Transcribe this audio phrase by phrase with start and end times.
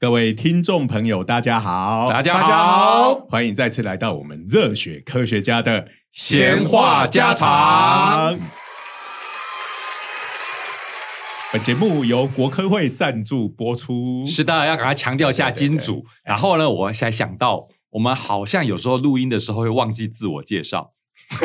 [0.00, 8.38] 各位听众朋友，大家好，大家好，欢迎再次来到我们热血科学家的闲话家常。
[11.52, 14.24] 本节目由国科会赞助播出。
[14.24, 16.04] 是的，要赶快强调一下金主。
[16.22, 20.90] 然后呢，我才想到，我们好像有时候录音的时候会忘记自我介绍。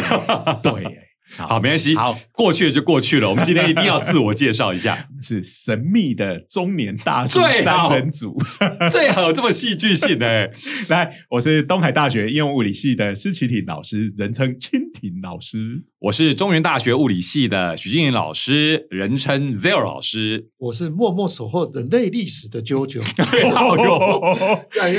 [0.61, 1.02] 对。
[1.35, 1.95] 好，没关系。
[1.95, 3.29] 好，过去了就过去了。
[3.29, 8.37] 我们今天一定要自我介绍一下， 是神秘的中年大叔三人组，
[8.91, 10.51] 最好这么戏剧性哎！
[10.89, 15.83] 来，我是东海大学应用物理系的施启廷老师，人称蜻蜓老师。
[15.99, 20.49] 我是中原大学物理系的许静怡老师，人称 Zero 老师。
[20.57, 23.01] 我是默默守候人类历史的啾啾。
[23.23, 23.97] 最好用，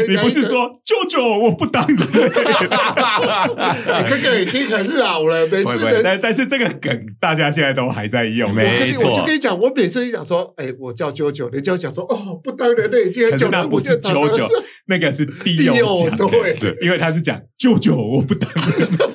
[0.08, 1.96] 你不是说啾啾我不当人？
[4.08, 6.13] 这个已经很老了，每次的。
[6.14, 8.54] 但但是这个梗大家现在都还在用。
[8.54, 14.48] 没错，我就跟你讲，我每次讲说，哎，我叫啾啾，人家讲说，哦，不当人类，今天叫那不是啾啾，
[14.86, 16.16] 那个是第六讲，
[16.60, 19.13] 对，因为他是讲舅舅我不当人。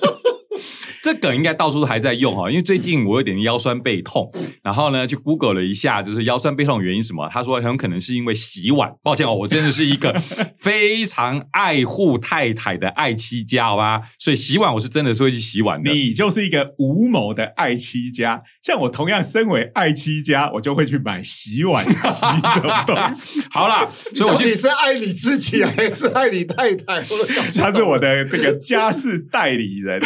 [1.01, 4.31] 这梗应该到处都还在用哈，因为最近我有点腰酸背痛，
[4.63, 7.29] 然后呢去 Google 了一下，就是腰酸背痛的原因什么？
[7.31, 8.91] 他说很可能是因为洗碗。
[9.01, 10.13] 抱歉哦，我真的是一个
[10.59, 14.01] 非常爱护太太的爱妻家，好吧？
[14.19, 15.91] 所以洗碗我是真的是会去洗碗的。
[15.91, 21.93] 你就是一个无谋的爱妻家，像我同样身为爱妻家，我就会去买洗碗机
[22.61, 23.41] 的东西。
[23.51, 27.01] 好啦，所以我你是爱你自己还是爱你太太？
[27.59, 30.01] 他是我的这个家事代理人。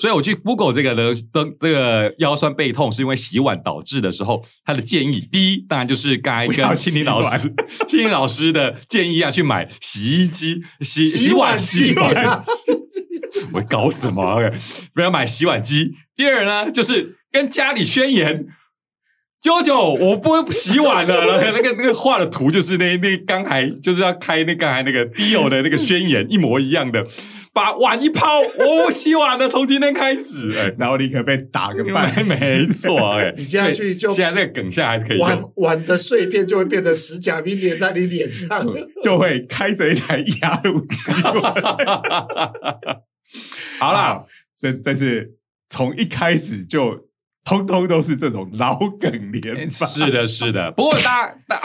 [0.00, 7.52] 所以我去 Google 这个的的这个腰酸背痛是因为洗碗导致的时候，他的建议第一当然就是刚才跟青林老师
[7.86, 12.50] 青林老师的建议要去买洗衣机洗洗碗洗碗机，
[13.52, 14.50] 我搞什么？
[14.94, 15.90] 不要买洗碗机。
[16.16, 18.46] 第二呢，就是跟家里宣言，
[19.42, 21.42] 舅舅我不洗碗了。
[21.52, 27.06] 那个那个画的图就是那那刚才就是要开那刚才那个 Dio 的那个宣言一模一样的。
[27.52, 29.48] 把碗一抛，我不洗碗了。
[29.48, 38.64] 从今天开始，哎，然后立刻被打个半， 没错，哎， 你接下去就现在这个梗下还可以碗碗的碎片就会变成石甲兵粘在你脸上，
[39.02, 41.10] 就会开着一台压路机。
[43.80, 44.24] 好啦，
[44.56, 45.34] 这这是
[45.68, 47.08] 从一开始就
[47.44, 49.86] 通通都是这种老梗连发。
[49.86, 50.70] 是的，是的。
[50.72, 51.60] 不过大家大，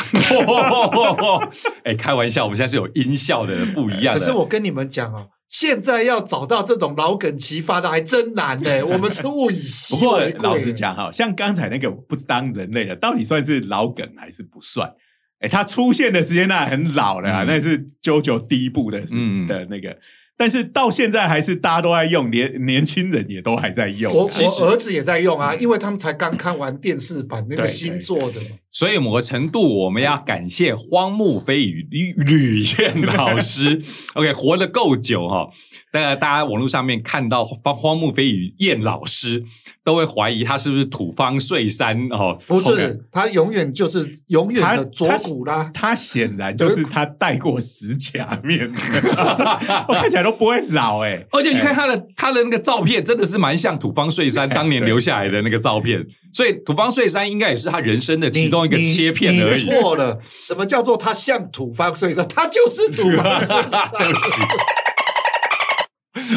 [1.84, 4.17] 哎，开玩笑，我们现在是有音效的，不一样。
[4.17, 5.29] 可是我跟你们讲哦。
[5.47, 8.85] 现在要找到这种老梗齐发的还真难呢。
[8.88, 10.31] 我们是物以稀为贵。
[10.31, 14.91] 不过老实讲哈，像刚才那个不当人类的，到底算是老梗还是不算？
[15.39, 19.01] 哎，它出现的时间那很老了，那是九九第一部的
[19.47, 19.97] 的那个。
[20.38, 24.13] 但是到现在还是大家都在用，年年轻人也都还在用。
[24.13, 28.41] 我我儿子也在用啊，因为他们才刚看完电视版那个新做的。
[28.75, 33.81] 所以某个程度，我们要感谢荒木飞羽吕吕燕老师。
[34.15, 35.47] OK，活得够久哈。
[35.93, 39.45] 大家大家网络上面看到荒荒木飞羽燕老师。
[39.85, 42.35] 都会怀疑他是不是土方岁三哦？
[42.47, 45.69] 不是，他永远就是永远的左骨啦。
[45.75, 51.23] 他显然就是他戴过石甲面， 看起来都不会老哎。
[51.31, 56.03] 而且你看他的他的那个照片，真的是蛮像土方岁三当年留下来的那个照片。
[56.33, 59.65] 所以土方岁三应该也是他人生的其中一个切片而已。
[59.65, 62.27] 错了，什么叫做他像土方岁三？
[62.27, 63.91] 他就是土方岁三。
[63.97, 64.41] 对不起。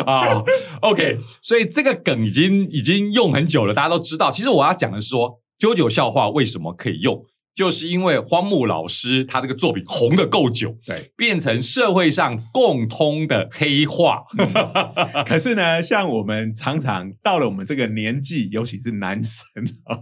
[0.05, 0.43] 啊，
[0.83, 4.31] OK，所以这个梗已经已经用很久了，大家都知道。
[4.31, 7.22] 其实我要讲的是说，九九笑话为什么可以用，
[7.55, 14.25] 就是因为荒木老师他这个作品红的够久，对，变成社会上共通的黑话。
[15.25, 19.44] 可是呢，像我们常常到了我们这个年纪，尤其是男生
[19.87, 19.97] 啊，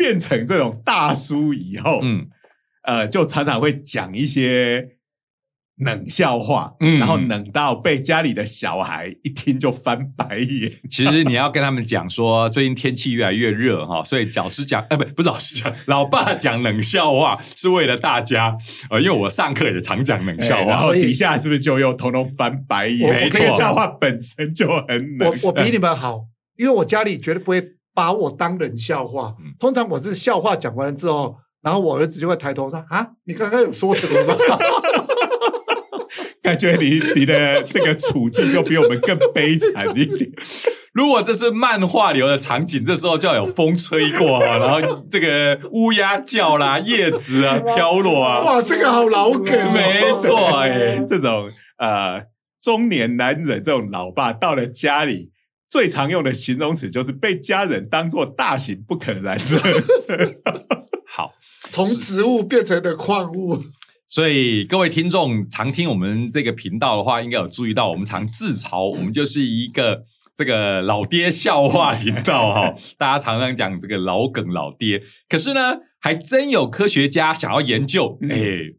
[0.00, 2.26] 变成这种大叔以后，嗯，
[2.84, 4.96] 呃，就常常会讲一些。
[5.82, 10.70] 冷笑话，嗯然后冷到被家里的小孩一听就翻白眼。
[10.90, 18.58] 其实你要跟他们讲说，最近天气越来越热哈，所以老师讲，哎，不，不是老师讲，老爸讲冷笑话是为了大家。
[18.90, 23.14] 呃，因为我上课也常讲冷笑话，然后底下是不是就又通通翻白眼？
[23.14, 25.30] 没错，笑话本身就很冷。
[25.30, 26.26] 我我比你们好，
[26.58, 27.62] 因为我家里绝对不会
[28.00, 29.34] 把我当冷笑话。
[29.58, 34.34] 通常我是笑话讲完之后，然后我儿子就会抬头说：“啊，你刚刚有说什么吗？”
[36.42, 40.30] 感觉你你的这个处境又比我们更悲惨一点。
[40.94, 44.80] 如果这是漫画流的场景，这时候就要有风吹过， 然后
[45.10, 48.40] 这个乌鸦叫啦，叶子啊飘落啊。
[48.40, 51.04] 哇，这个好老梗，没错哎。
[51.06, 52.22] 这种呃
[52.58, 55.29] 中年男人这种老爸到了家里，
[55.70, 59.44] 最常用的形容词就是被家人当做大型不可燃的。
[61.06, 61.30] 好，
[61.70, 63.62] 从植物变成的矿物。
[64.08, 70.02] 所以各位听众常听我们这个频道的话，应该有注意到，我们常自嘲我们就是一个
[70.34, 72.74] 这个老爹笑话频道哈。
[72.98, 78.74] 大家常常讲这个老梗老爹，可是呢，还真有科学家想要研究，哎，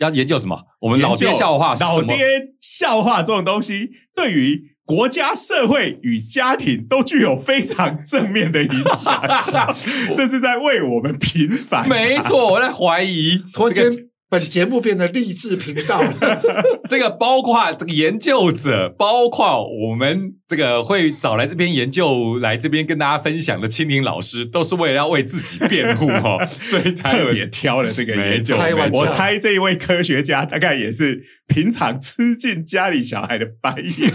[0.00, 0.64] 要研究什么？
[0.82, 2.14] 我们老爹笑话，老爹
[2.60, 4.75] 笑话这种东西，对于。
[4.86, 9.20] 国家、社会与家庭都具有非常正面的影响，
[10.16, 11.88] 这是在为我们平反。
[11.88, 13.42] 没错，我在怀疑
[13.74, 13.96] 这个。
[14.28, 16.02] 本节目变成励志频道，
[16.90, 28.56] 这个包括这个研究者，包括我们这个会找来这边研究来这边跟大家分享的青林老师，都是为了要为自己辩护哈， 所以才特别挑了这个研究。
[28.92, 34.10] 我猜这一位科学家大概也是平常吃尽家里小孩的白眼，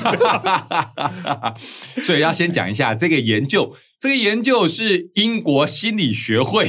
[2.04, 3.74] 所以要先讲一下这个研究。
[3.98, 6.66] 这个研究是英国心理学会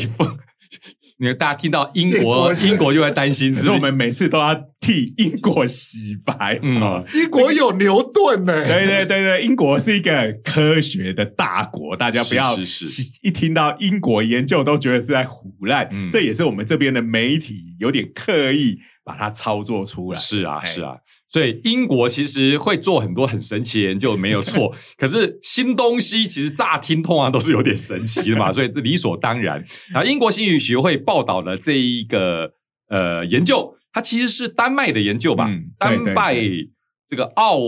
[1.22, 1.24] 分。
[1.24, 6.58] 因为大家听到英国，英国就会担心，只是我们每次都要替英国洗白。
[6.62, 8.52] 嗯，英国有牛顿呢。
[8.66, 12.58] 对 对对对，英国是一个科学的大国，大家不要
[13.22, 15.88] 一听到英国研究都觉得是在胡乱。
[16.10, 20.18] 这也是我们这边的媒体有点刻意把它操作出来。
[20.18, 20.96] 是啊，是啊。
[21.32, 24.74] 所以英国其实会做很多很神奇的研究，没有错。
[24.98, 29.64] 可是新东西其实乍听通常都是有点神奇的嘛， 所以这理所当然。
[29.94, 32.52] 啊，英国心理学会报道的这一个
[32.88, 35.48] 呃研究，它其实是丹麦的研究吧？
[35.78, 36.36] 丹麦
[37.08, 37.58] 这个奥。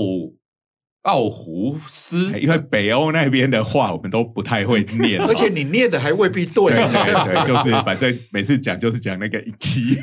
[1.04, 6.72] 奥胡斯，因为北欧那边的话我们都不太会念， 而且你念的还未必对。
[6.72, 9.98] 对对，就是反正每次讲就是讲那个 key。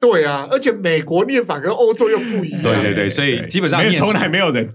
[0.00, 2.62] 对啊，而且美国念法跟欧洲又不一样。
[2.62, 4.74] 对对对，所以基本上从来没有人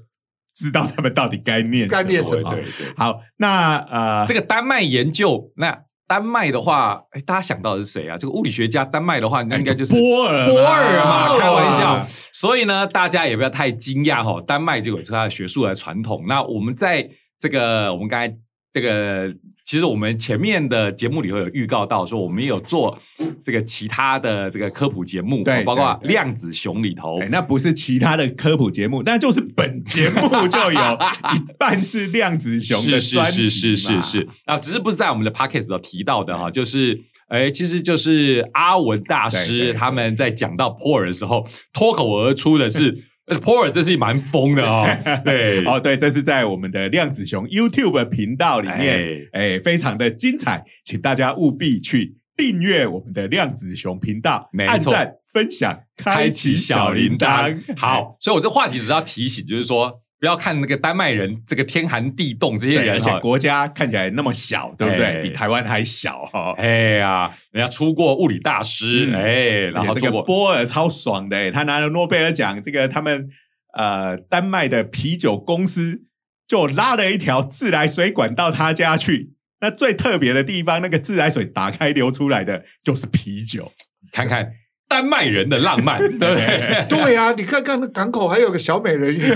[0.54, 2.54] 知道他们到底该念该念什么。
[2.54, 5.80] 对对，好，那呃，这个丹麦研究那。
[6.08, 8.16] 丹麦的话，哎，大家想到的是谁啊？
[8.16, 12.00] 这个物理学家，丹麦的话，应该就是波尔波尔嘛，开玩笑。
[12.32, 14.40] 所以呢，大家也不要太惊讶哈。
[14.46, 16.24] 丹麦就有它的学术的传统。
[16.28, 18.32] 那我们在这个，我们刚才
[18.76, 19.34] 这个。
[19.68, 22.96] 其实我们前面的节目里头有预告到，说我们有做
[23.44, 41.44] 这个其他的这个科普节目，对，包括量子熊里头，那不是其他的科普节目，那就是本节目 就有一半是量子熊的专题是是是是啊，只是不是在我们的 podcast 有提到的哈，就是哎，其实就是阿文大师他们在讲到波尔的时候，
[41.74, 42.96] 脱口而出的是。
[43.42, 44.86] 波尔这是蛮疯的哦，
[45.26, 57.60] 对哦，对，这是在我们的量子熊 YouTube 频道里面，哎，非常的精彩，请大家务必去订阅我们的量子熊频道，按赞、分享、开启小铃铛。
[57.76, 60.00] 好，所以我这话题只是要提醒，就是说。
[60.20, 65.22] 不要看那个丹麦人，这个天寒地冻这些人，而且国家看起来那么小，对不对？
[65.22, 66.56] 比台湾还小哈。
[66.58, 72.62] 哎呀，人家出过物理大师，哎，然后这个波尔超爽的，他拿了诺贝尔奖。
[72.62, 73.28] 这个他们
[73.74, 76.02] 呃，丹麦的啤酒公司
[76.48, 79.34] 就拉了一条自来水管到他家去。
[79.60, 83.74] 那最特别的地方，那个自来水打开流出来的就是啤酒，
[84.12, 84.54] 看看。
[84.88, 86.86] 丹麦人的浪漫，对 不对？
[86.90, 89.24] 对呀，你看看那港口还有个小美人鱼。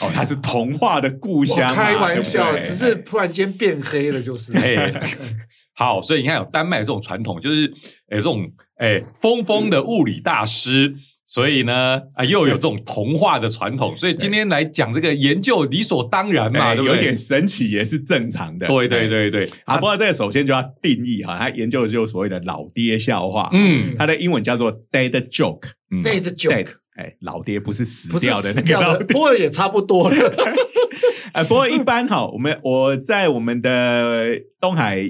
[0.00, 1.74] 哦，它是童话的故乡。
[1.74, 4.52] 开玩笑，只是突然间变黑了，就是。
[5.76, 7.66] 好，所以你看有丹麦这种传统，就是
[8.08, 10.94] 诶这种诶疯疯的物理大师。
[11.34, 16.94] 所以呢，啊，又有这种童话的传统，所以今天来讲这个研究理所当然嘛，对不对？
[16.94, 18.68] 有点神奇也是正常的。
[18.68, 19.50] 对对对对。
[19.64, 23.50] 啊，不过这个首先就要定义哈，他研究的就是所谓的老爹笑话。
[23.52, 25.70] 嗯，它的英文叫做 dead joke。
[26.04, 26.68] dead joke。
[26.94, 30.16] 哎，老爹不是死掉的那个老爹，不过也差不多了。
[31.34, 35.02] 哎，不过一般哈，我们我在我们的东海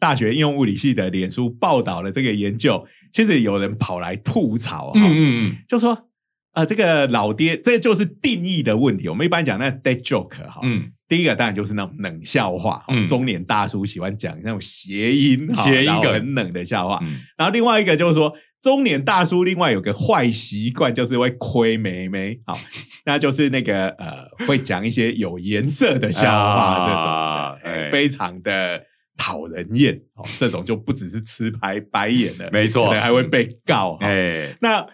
[0.00, 2.84] 大学应用物理系的脸书报道了这个研究。
[3.12, 6.08] 其实有人跑来吐槽，嗯嗯嗯，就说
[6.52, 9.08] 啊，这个老爹，这就是定义的问题。
[9.08, 17.00] 我们一般讲那 dead joke 哈，嗯，第一个当然就是那种冷笑话，中年大叔喜欢讲那种谐音，谐音梗很冷的笑话。
[17.36, 22.58] 然后另外一个就是说，中年大叔另外有个坏习惯，就是会亏妹妹，好，
[23.06, 28.84] 那就是那个呃，会讲一些有颜色的笑话，这种非常的。
[29.20, 33.98] 讨人厌哦，这种就不只是吃牌白眼了， 没错，可能还会被告。
[34.00, 34.86] 哎，那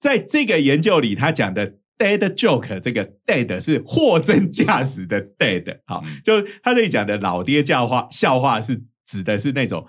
[0.00, 5.78] 在这个研究里，他讲的 dead joke，这个 dead 是货真价实的 dead。
[5.86, 9.86] 好，就他这里讲的老爹教话，笑话是指的是那种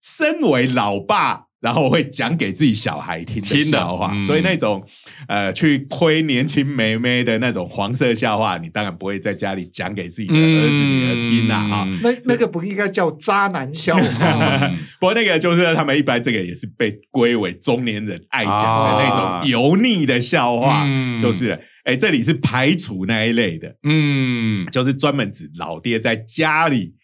[0.00, 4.82] 身为老爸然后会讲给自己小孩听的笑话，所以那种
[5.28, 11.86] 呃去亏年轻妹妹的那种黄色笑话，你当然不会在家里讲给自己的儿子女儿听啦哈。
[12.02, 14.70] 那那个不应该叫渣男笑话？
[14.98, 20.86] 不过那个就是他们一般这个也是被归为中年人爱讲的那种油腻的笑话，
[21.20, 26.94] 就是哎这里是排除那一类的，嗯，就是专门指老爹在家里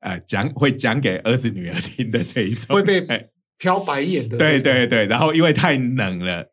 [0.00, 2.74] 呃讲会讲给儿子女儿听的这一种。
[2.74, 3.06] 会被。
[3.60, 6.50] 挑白眼的，对对对，然后因为太冷了，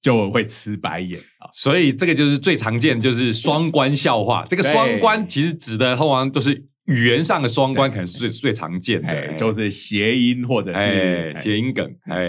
[0.00, 4.42] 就会吃白眼啊，所以这个就是最常见，就是双关笑话。
[4.48, 11.86] 这个双关其实指的通常都是语言上的双关，可能是最最常见的，就是谐音或者是谐音梗。
[12.06, 12.24] 哎，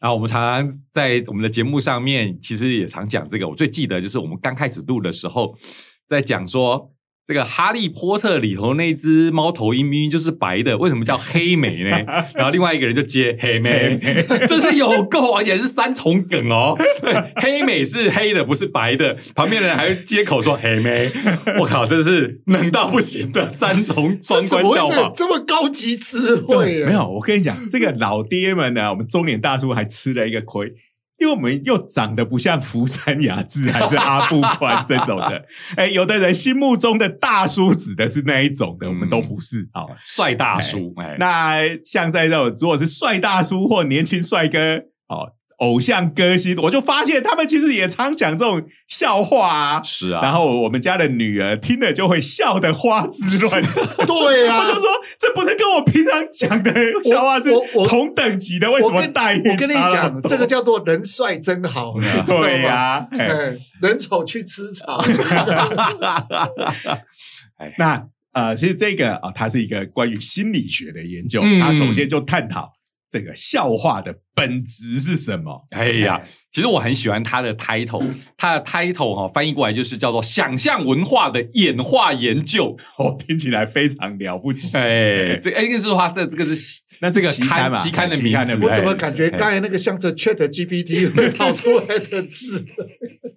[0.00, 3.48] 然后我们常常在我们的节目上面，其实也常讲这个。
[3.48, 5.56] 我最记得就是我们刚开始录的时候，
[6.06, 6.92] 在讲说。
[7.26, 11.90] 这个《哈利波特》里头那只猫头鹰明明就是白的，为什么叫黑莓呢？
[12.36, 13.98] 然后另外一个人就接黑莓，
[14.46, 16.76] 这是有够，而且是三重梗哦。
[17.00, 19.16] 对， 黑莓是黑的，不是白的。
[19.34, 21.10] 旁边的人还接口说黑莓，
[21.58, 26.84] 我靠，真是冷到不行的三重双关笑话，这么高级词汇。
[26.84, 30.72] 没有，我跟你讲，这个老爹们呢，我们中年大叔还吃了一个亏。
[31.18, 35.44] 因为我们又长得不像福山雅治还是阿布宽这种的，
[35.76, 40.92] 哎，有的人心目中的大叔指的是那一种的，我们都不是啊，帅大叔。
[40.96, 44.58] 哎，那像在这种，如果是帅大叔或年轻帅哥，
[45.08, 45.32] 哦。
[45.56, 49.82] 偶像歌星，我就发现他们其实也常讲这种笑话啊。
[49.82, 53.72] 是啊，然后我们家的女儿听了就会笑得花枝乱颤。
[54.06, 54.86] 对啊，我就说
[55.18, 56.72] 这不是跟我平常讲的
[57.04, 57.50] 笑话是
[57.88, 59.48] 同等级的，为什么待遇？
[59.48, 61.94] 我跟你讲，这个叫做人帅真好。
[62.26, 63.06] 对呀，
[63.80, 65.02] 人丑去吃草。
[67.78, 72.75] 那呃，其实这个啊，它是一个关于心理学的研究，它首先就探讨。
[73.10, 75.64] 这个笑话的本质是什么？
[75.70, 76.20] 哎呀，
[76.50, 78.04] 其实我很喜欢它的 title，
[78.36, 84.76] 它的 title 哈翻译过来就是叫做“想象文化的演化研究”，哦，听起来非常了不起。
[84.76, 92.64] 哎，这哎，意思说它的这个是那这个期刊期刊的名字，我怎么感觉刚才那个像是 Chat GPT 会 跑出来的字？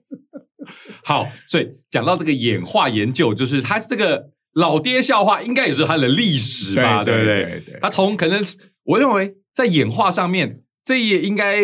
[1.05, 7.03] 好，所以讲到这个演化研究，就是它这个老爹笑话，应该也是它的历史吧？
[7.05, 7.63] 对不对？
[7.81, 8.43] 它从可能
[8.83, 9.35] 我认为。
[9.59, 11.57] 在演化上面，这也应该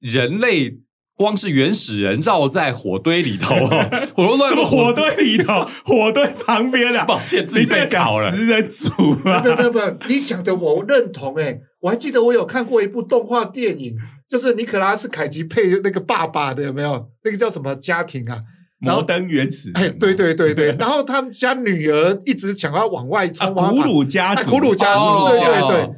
[0.00, 0.78] 人类
[1.14, 3.54] 光是原始人绕在火堆里头，
[4.16, 7.04] 火乱什么火堆里头， 火堆旁边啊！
[7.04, 8.34] 抱歉，自己被搞了。
[8.34, 8.88] 食人族
[9.28, 9.40] 啊！
[9.44, 9.78] 不不不，
[10.08, 13.94] 你讲的我认同哎，我还记得我有看过一部动画电影，
[14.26, 17.06] 就是尼可拉斯凯奇配那个爸爸的，有没有？
[17.22, 18.40] 那个叫什么家庭啊？
[18.78, 19.70] 摩登原始。
[19.74, 25.90] 哎，对对对对， 然后他们家女儿一直想要往外冲，古鲁家族，古鲁家族，对对对。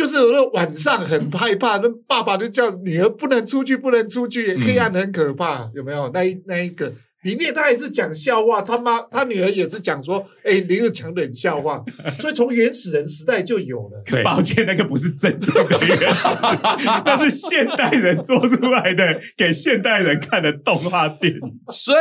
[0.00, 6.10] 就是那晚上很害怕，那爸爸就叫女儿不能出去，不能出去，黑暗很可怕，有没有？
[6.14, 6.90] 那一那一个
[7.22, 11.84] 里面他也是讲笑话，他妈他女儿也是讲说，哎，你又讲冷笑话，
[12.18, 14.02] 所以从原始人时代就有了。
[14.24, 16.28] 抱歉，那个不是真正的原始，
[17.04, 21.40] 那是现代人做出来的给现代人看的动画电影。
[21.68, 21.94] 虽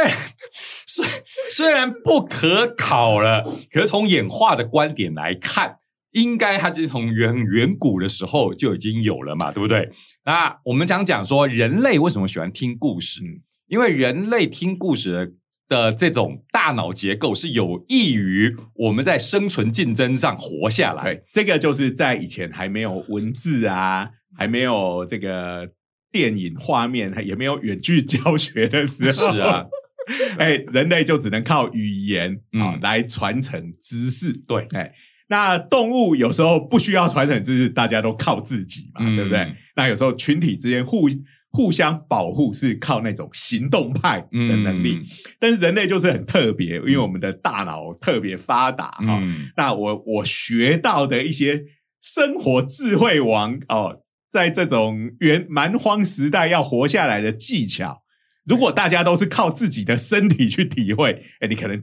[0.87, 1.05] 虽
[1.51, 5.75] 虽然不可考了，可是从演化的观点来看。
[6.11, 9.89] 应该它是从远远古的时候就已经有了嘛，对不对？
[10.25, 13.21] 那我们讲讲说，人类为什么喜欢听故事？
[13.67, 15.35] 因为人类听故事
[15.67, 21.03] 的这种大脑结构是有益于我们在生存竞争上活下来。
[21.03, 25.69] 对，这个就是在以前还没有文字啊，还没有这个
[26.11, 29.67] 电影画面，也没有远距教学的时候，是啊，
[30.39, 34.33] 哎，人类就只能靠语言啊来传承知识。
[34.47, 34.91] 对，哎。
[35.29, 39.53] 那动物有时候不需要传承知识，大家都靠自己嘛，对不对？
[39.75, 41.07] 那有时候群体之间互
[41.51, 44.99] 互相保护是靠那种行动派的能力，
[45.39, 49.21] 但是人类就是很特别，因为我们的大脑特别发达哈。
[49.55, 51.63] 那我我学到的一些
[52.01, 58.01] 生活智慧王哦，在这种原蛮荒时代要活下来的技巧，
[58.45, 61.79] 如果大家都是靠自己的身体去体会，哎，你可能。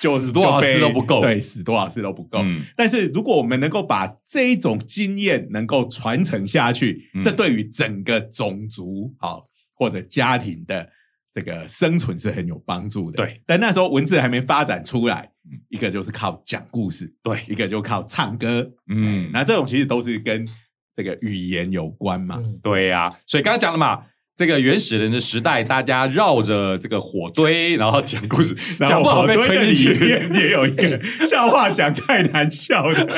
[0.00, 2.44] 就死多少次都不够，对，死多少次都不够。
[2.76, 10.90] 但是如果我们能够把这一种经验能够传承下去，这对于整个种族好或者家庭的
[11.32, 13.12] 这个生存是很有帮助的。
[13.12, 15.30] 对，但那时候文字还没发展出来，
[15.68, 18.72] 一个就是靠讲故事，对，一个就靠唱歌。
[18.88, 20.46] 嗯，那这种其实都是跟
[20.94, 22.42] 这个语言有关嘛。
[22.62, 24.06] 对呀，所以刚刚讲了嘛。
[24.36, 33.08] 这个原始人的时代，大家绕着这个火堆，然后讲故事， 然讲不好被推进去，面 也有一个 笑话讲太难笑的，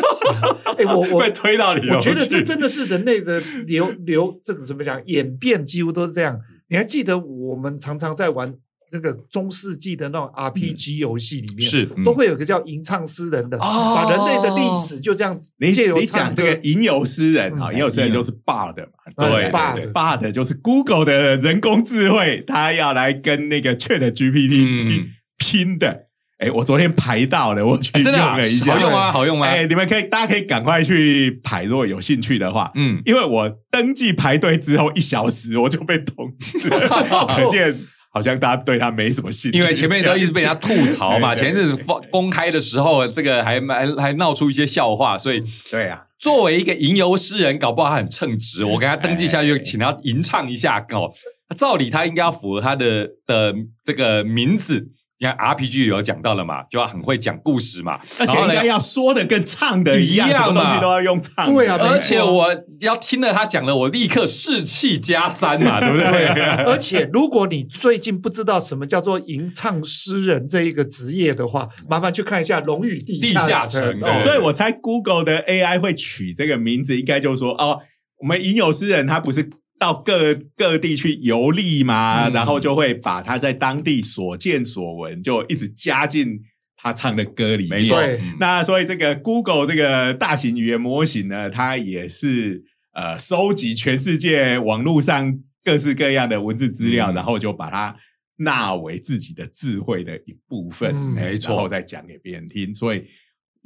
[0.76, 6.38] 哎，我我被推到里面我觉得这真的是人类的流流这个怎么讲演变，几乎都是这样。
[6.68, 8.52] 你还记得我们常常在玩
[8.90, 15.72] 这个中世纪的那种 RPG 游戏里面，是嗯都会有个叫吟唱诗人的，哦把人类的历史就这样你
[16.06, 26.06] 讲这个吟游诗人啊，嗯吟游诗人就是 Bard 嘛，哎对 Bard，Bard 就是 Google 的人工智慧，它要来跟那个 Chat GPT 嗯拼的。
[26.38, 29.10] 哎，我昨天排到了，我去用了一下，好用吗？
[29.10, 29.46] 好用吗？
[29.46, 32.70] 哎，你们可以，大家可以赶快去排，如果有兴趣的话。
[32.74, 36.88] 嗯，因为我登记排队之后一小时我就被通知了，
[37.34, 37.74] 可见
[38.16, 39.58] 好像大家对他没什么兴趣。
[39.58, 48.64] 因为前面都一直被人家吐槽嘛， 前阵子放公开的时候，这个还还还闹出一些笑话，所以对啊，作为一个吟游诗人，搞不好他很称职。
[48.64, 51.12] 我给他登记下去，哎请他吟唱一下哦。
[51.54, 53.54] 照理他应该要符合他的的
[53.84, 54.88] 这个名字。
[55.18, 61.52] 你看 RPG 有讲到了嘛，就要很会讲故事嘛，而且应该要说的跟唱的一样，一样什么东西嘛都要用唱的。
[61.54, 62.48] 对啊而且我
[62.80, 66.26] 要听了他讲的，我立刻士气加三嘛， 对不对？
[66.66, 77.78] 而且，如果你最近不知道什么叫做吟唱诗人这一个职业的话，麻烦去看一下《龙与地地下城城》哦所以我猜 Google 的 AI 会取这个名字，应该就是说哦，
[78.20, 82.32] 我们吟游诗人他不是到各各地去游历嘛，嗯。
[82.32, 86.40] 然后就会把他在当地所见所闻就一直加进
[86.76, 88.20] 他唱的歌里面。
[88.38, 97.14] 那所以这个 Google 这个大型语言模型呢，它也是呃收集全世界网络上各式各样的文字资料，嗯。
[97.14, 97.96] 然后就把它
[98.36, 101.54] 纳为自己的智慧的一部分，没错。
[101.54, 102.72] 然后再讲给别人听。
[102.72, 103.02] 所以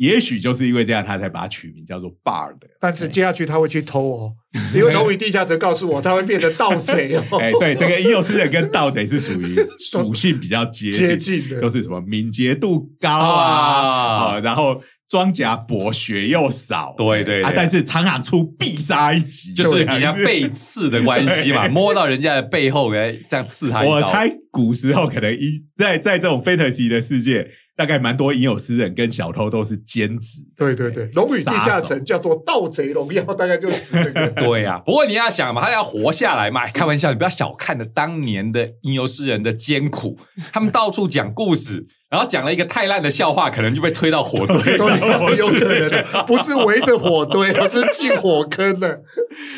[0.00, 2.66] 也许就是因为这样，他才把它取名叫做 “bar” 的。
[2.80, 4.32] 但是接下去他会去偷哦，
[4.74, 11.60] 因为《龙与地下城》告诉我他会变成盗贼哦， 哎，对，这个吟游诗人跟盗贼是属于属性比较接 接近，的。
[11.60, 23.96] 都是什么敏捷度高啊，然后装甲薄，血又少，啊，对对啊但是常常出必杀一击，就是人家背刺的关系嘛， 摸到人家的背后，给，这样刺他一刀。
[23.96, 27.44] 我猜古时候可能一在在这种 fantasy 的世界，
[27.76, 30.42] 大概蛮多吟游诗人跟小偷都是兼职。
[30.56, 34.28] 对对对，《龙与地下城》叫做《盗贼荣耀》，大概就是指这个。
[34.40, 40.16] 对呀、不过你要想嘛，他要活下来嘛，哎开玩笑，你不要小看了当年的吟游诗人的艰苦，
[40.52, 44.76] 他们到处讲故事，然后讲了一个太烂的笑话，可能就被推到火堆。
[44.76, 49.02] 都有有可能的，不是围着火堆，而是进火坑的。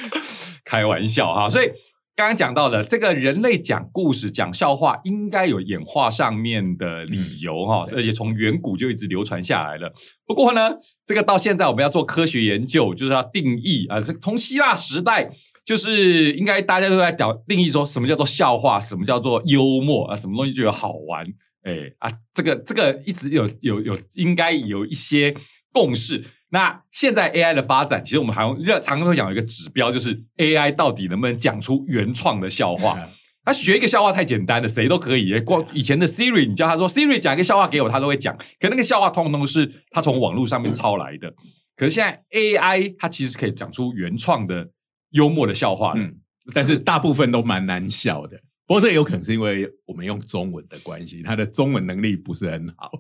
[0.64, 1.66] 开玩笑哈，所以
[2.14, 9.90] 刚刚讲到的这个人类讲故事、讲笑话，应该有演化上面的理由哈，而且从远古就一直流传下来了。
[10.26, 15.30] 不过呢，这个到现在我们要做科学研究，就是要定义啊，这从希腊时代。
[15.64, 21.24] 就是应该大家都在讲定义说什么叫做笑话，什么叫做幽默啊，什么东西就有好玩，
[21.62, 25.34] 哎啊，这个这个一直有有有应该有一些
[25.72, 26.22] 共识。
[26.50, 32.98] 那现在 AI 的发展，其实我们还用常常会讲有一个指标，就是 AI 到底能不能讲出原创的笑话。
[33.44, 35.40] 他学一个笑话太简单了，谁都可以。
[35.40, 38.36] 光以前的 Siri，你叫他说 Siri 讲一个笑话给我，他都会讲。
[38.60, 41.34] 可那个笑话通通都是他从网络上面抄来的。
[41.74, 44.68] 可是现在 AI 它其实可以讲出原创的
[45.10, 46.00] 幽默的笑话的。
[46.00, 46.14] 嗯，
[46.54, 48.38] 但是大部分都蛮难笑的。
[48.66, 52.90] 不过这有可能是因为我们用中文的关系，他的中文能力不是很好。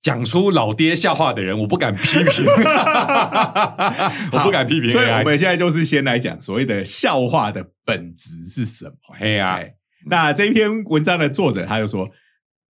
[0.00, 2.44] 讲出老爹笑话的人，我不敢批评，
[4.32, 4.90] 我不敢批评。
[4.90, 9.14] 所以我们现在就是先来讲所谓的笑话的本质是什么。
[9.18, 9.74] 嘿呀、哎
[10.06, 12.08] 那这篇文章的作者他就说，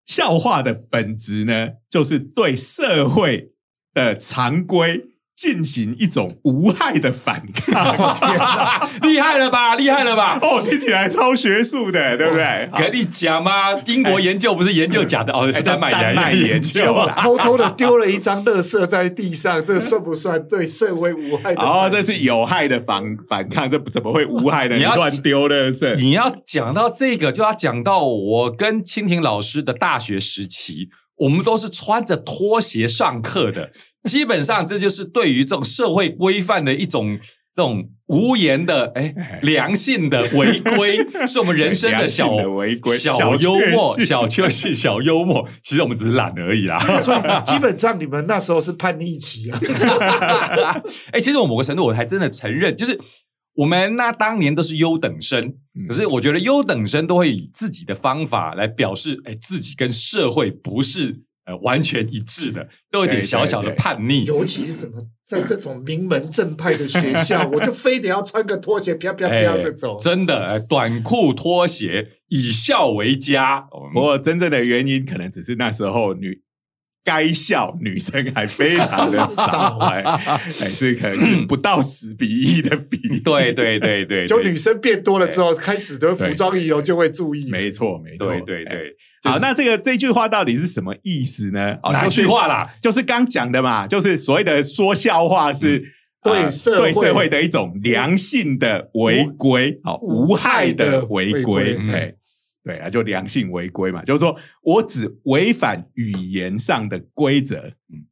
[0.05, 3.51] 笑话的本质呢，就是对社会
[3.93, 5.03] 的常规
[5.37, 7.85] 进行一种无害的反抗。
[9.03, 9.75] 厉害了吧？
[9.75, 10.39] 厉害了吧？
[10.41, 12.67] 哦，听起来超学术的，对不对？
[12.75, 21.61] 跟你讲嘛，英国研究不是研究假的哦，是丹麦丹麦研研究啦 偷偷的丢了一张垃圾在地上，这算不算对社会无害的？
[21.61, 24.75] 哦，这是有害的反反抗，这怎么会无害呢？
[24.75, 33.71] 你要你乱丢垃圾，你要讲到这个，就要讲到我跟蜻蜓老师的大学时期，我们都是穿着拖鞋上课的。
[34.03, 37.19] 基本上，这就是对于这种社会规范的一种
[37.53, 45.45] 这种无言的哎良性的违规， 是我们人生的小的违规小小幽默、小确幸、小幽默。
[45.61, 46.79] 其实我们只是懒而已啦。
[47.01, 49.59] 所以基本上你们那时候是叛逆期啊。
[51.11, 52.97] 哎、其实我某个程度我还真的承认，就是
[53.57, 55.55] 我们那当年都是优等生，
[55.87, 64.25] 可是我觉得优等生都会以自己的方法来表示，哎，自己跟社会不是呃完全一致的，都有点小小的叛逆。
[64.25, 69.97] 尤其是什么，在这种名门正派的学校， 我就非得要穿个拖鞋飘飘飘的走。
[69.99, 73.67] 真的，短裤拖鞋以校为家。
[73.93, 76.43] 不过真正的原因，可能只是那时候女。
[77.07, 83.21] 该校女生还非常的少，还是可能是不到十比一的比例。
[83.21, 87.49] 对对对对，就女生变多了之后，开始的服装仪容就会注意。
[87.49, 88.93] 没错没错，对对对。
[89.23, 91.77] 好，那这个这句话到底是什么意思呢？
[91.93, 92.75] 哪句话啦？
[92.81, 95.81] 就是刚讲的嘛，就是所谓的说笑话是
[96.21, 101.77] 对社对社会的一种良性的违规，好无害的违规。
[102.67, 108.05] 对啊，就良性违规嘛，就是说我只违反语言上的规则，嗯，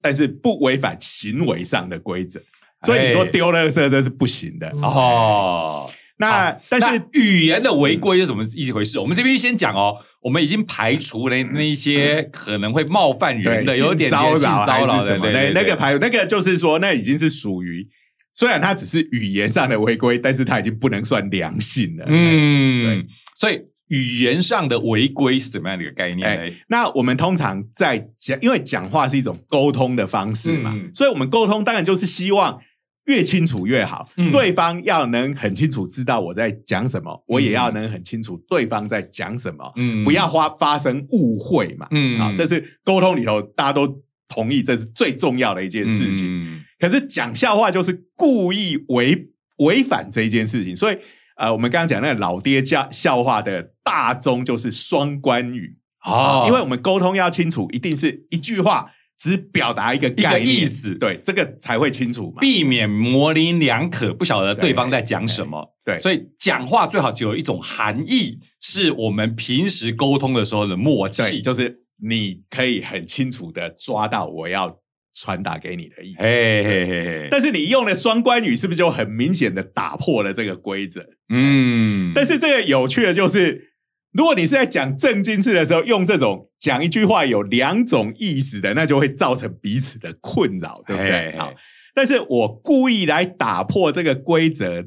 [0.00, 2.40] 但是不违反行为上的规则，
[2.86, 5.90] 所以你说丢垃圾这是不行的哦。
[6.20, 8.98] 那但是语言的违规是怎么一回事？
[8.98, 17.86] 我们这边先讲哦，我们已经排除了那一些可能会冒犯人的、有点骚扰骚扰的，对那个排那个就是说，那已经是属于
[18.34, 22.04] 虽然它只是语言上的违规，但是它已经不能算良性了。
[22.08, 23.06] 嗯，对，
[23.36, 23.60] 所以。
[23.88, 26.52] 语言上的违规是怎么样的一个概念？
[26.68, 32.60] 那我们通常在讲，因为讲话是一种沟通的方式嘛，所以我们沟通当然就是希望
[33.06, 34.08] 越清楚越好。
[34.30, 46.62] 对方要能很清楚知道我在讲什么，我也要能很清楚对方在讲什么，嗯，不要发发生误会嘛，嗯，好，这是沟通里头大家都同意，这是最重要的一件事情。
[46.78, 50.98] 可是讲笑话就是故意违违反这一件事情，所以。
[51.38, 65.76] 呃，我们刚刚讲那个老爹家笑话的大宗就是双关语啊，因为我们沟通要清楚，一定是一句话只表达一个概意思，对，这个才会清楚嘛，避免模棱两可，不晓得对方在讲什么。
[65.84, 74.74] 对，所以讲话最好只有一种含义，是我们平时沟通的时候的默契，就是你可以很清楚的抓到我要。
[75.20, 81.04] 传达给你的意思，嘿嘿嘿但是你用的双关语是不是就很明显的打破了这个规则？
[81.28, 83.72] 嗯，但是这个有趣的就是，
[84.12, 91.36] 如果你是在讲正经事的时候用这种讲一句话有两种意思的，那就会造成彼此的困扰，对不对？
[91.36, 91.52] 好，
[91.94, 94.86] 但是我故意来打破这个规则，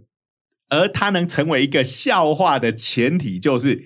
[0.69, 3.83] 而它能成为一个笑话的前提就是。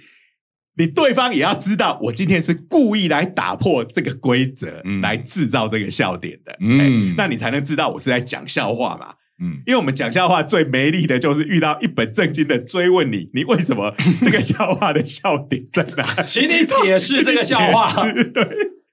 [0.78, 6.58] 你对方也要知道，我今天是故意来打破这个规则，来制造这个笑点的。
[6.60, 9.16] 嗯，那你才能知道我是在讲笑话嘛。
[9.42, 16.04] 嗯，因为我们讲笑话最没力的就是遇到一本正经的追问你， 你为什么这个笑话的笑点在哪？
[16.24, 18.04] 请你解释这个笑话。
[18.34, 18.46] 对，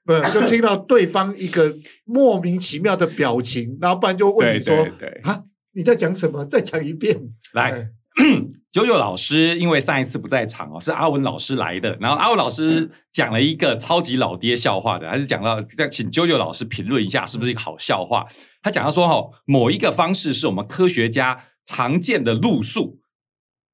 [0.04, 4.86] 不就听到对方一个莫名其妙的表情，然后不然就问你说
[5.22, 5.42] ：“啊，
[5.74, 6.44] 你在讲什么？
[6.44, 7.20] 再讲一遍。”
[7.54, 7.88] 来。
[8.70, 11.96] 九九老师因为上一次不在场哦，是阿文老师来的。
[12.00, 18.26] 然后阿文老师讲了一个超级老爹笑话的，还是讲到要请九九老师评论一下是不是一个好笑话。
[18.62, 22.98] 他讲到说哈，某一个方式是我们科学家常见的路数，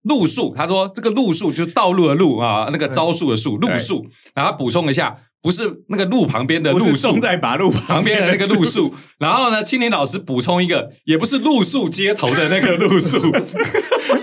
[0.03, 0.55] 路数。
[0.55, 4.07] 他说这个路数就是道路的路啊，那个招数的数，路数。
[4.35, 5.16] 然后补充一下。
[5.40, 8.92] 不是那个路旁边的路树，在马路旁边的那个路数。
[9.20, 13.18] 然后呢，青年老师补充一个，也不是路树街头的那个路树。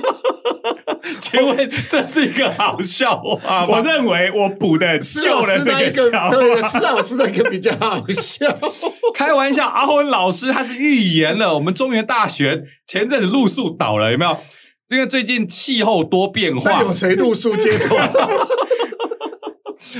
[1.36, 3.66] 请问这是一个好笑话？
[3.68, 8.58] 我认为我补的救了这个笑对，施老师那个比较好笑。
[9.14, 14.38] 开玩笑，阿文老师他是预言了我们中原大学前阵子露宿倒了，有没有？
[14.90, 17.98] 因为最近气候多变化，有谁露宿街头？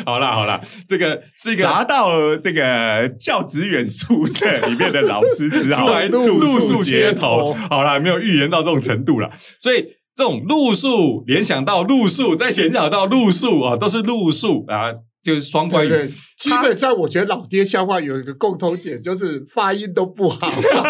[0.06, 7.54] 好啦好啦，这个是一个砸到这个教职员宿舍里面的老师，只好露宿街头。
[7.70, 14.94] 好啦，没有预言到这种程度了，所以这种路数联想到路数，再联想到路数啊，都是路数啊。
[15.26, 15.90] 就是双关语，
[16.38, 20.38] 基本上我觉得老爹笑话有一个共同点，就是发音都不好。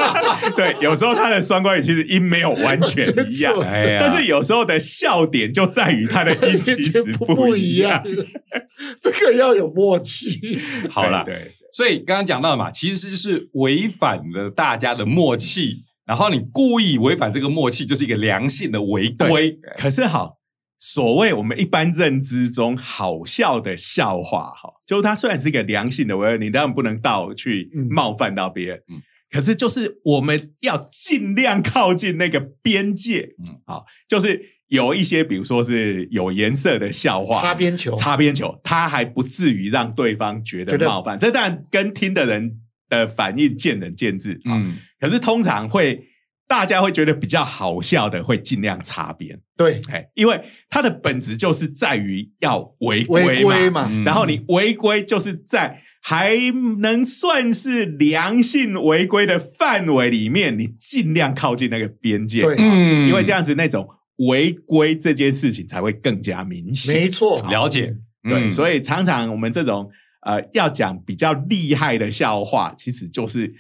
[0.58, 3.56] 对，有时候他的双关语其实音没有完全 一样，
[3.98, 8.04] 但是有时候的笑点就在于他的音其实不一样。
[9.02, 10.60] 这个要有默契。
[10.90, 19.60] 好了，对，所以刚刚讲到嘛，其实是违反了大家的默契，然后你故意违反这个默契，就是一个良性的违规。
[19.78, 20.38] 可是好。
[20.78, 42.60] 所谓我们一般认知中好笑的笑话，哈，就是它虽然是一个良性的，我你当然不能到去冒犯到别人，嗯，可是就是我们要尽量靠近那个边界，嗯，好，就是有一些，比如说是有颜色的笑话，擦边球，擦边球，它还不至于让对方觉得冒犯，这当然跟听的人
[43.00, 46.08] 的反应见仁见智，嗯，可是通常会。
[46.48, 49.40] 大家会觉得比较好笑的，会尽量擦边。
[49.58, 56.36] 对，哎，因为它的本质就是在于要违违规嘛，然后你违规就是在还
[56.82, 63.88] 能算是良性违规的范围里面，你尽量靠近那个边界，嗯，因为这样子那种
[64.28, 66.94] 违规这件事情才会更加明显。
[66.94, 67.96] 没错，了解，
[68.30, 69.90] 对，所以常常我们这种
[70.26, 73.54] 呃要讲比较厉害的笑话，其实就是。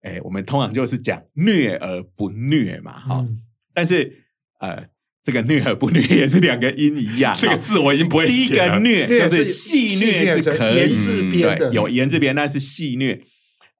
[0.00, 3.26] 哎，我们通常就是讲虐而不虐嘛，哈。
[3.74, 4.26] 但是
[4.60, 4.86] 呃，
[5.24, 7.34] 这个虐而不虐也是两个音一样。
[7.36, 10.96] 这个字我已经不会第一个虐就是戏虐是可以，
[11.42, 13.20] 对，有言字边，那是戏虐。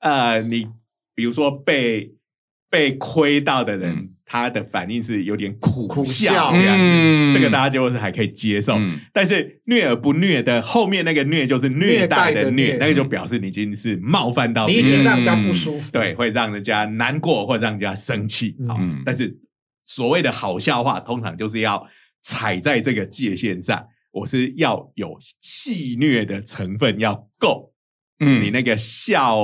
[0.00, 0.66] 呃，你
[1.14, 2.16] 比如说被
[2.68, 4.16] 被亏到的人。
[4.28, 8.78] 他的反应是有点苦笑这样子，这个大家就是还可以接受。
[9.12, 14.78] 但是虐而不虐的后面那个虐就是虐待的虐，那个就表示你已经是冒犯到，你。
[14.78, 18.54] 已经让人家不舒服，对，会让人家难过或让人家生气。
[18.68, 19.36] 好，但是
[19.82, 21.84] 所谓的好笑话，通常就是要
[22.22, 27.67] 踩在这个界限上，我是要有戏虐的成分要够。
[28.20, 29.38] 嗯，你那个笑